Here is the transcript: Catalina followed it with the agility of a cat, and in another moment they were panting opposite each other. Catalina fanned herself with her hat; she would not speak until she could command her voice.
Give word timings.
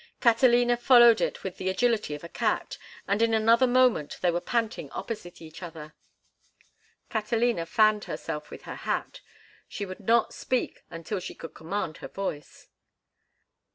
Catalina 0.19 0.77
followed 0.77 1.21
it 1.21 1.43
with 1.43 1.57
the 1.57 1.69
agility 1.69 2.15
of 2.15 2.23
a 2.23 2.27
cat, 2.27 2.79
and 3.07 3.21
in 3.21 3.35
another 3.35 3.67
moment 3.67 4.17
they 4.21 4.31
were 4.31 4.41
panting 4.41 4.89
opposite 4.93 5.43
each 5.43 5.61
other. 5.61 5.93
Catalina 7.11 7.67
fanned 7.67 8.05
herself 8.05 8.49
with 8.49 8.63
her 8.63 8.77
hat; 8.77 9.21
she 9.67 9.85
would 9.85 9.99
not 9.99 10.33
speak 10.33 10.81
until 10.89 11.19
she 11.19 11.35
could 11.35 11.53
command 11.53 11.97
her 11.97 12.07
voice. 12.07 12.67